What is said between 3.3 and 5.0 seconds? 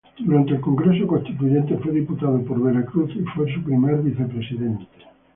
fue su primer Vicepresidente.